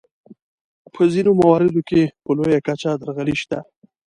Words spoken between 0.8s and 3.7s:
په ځینو مواردو کې په لویه کچه درغلۍ شته.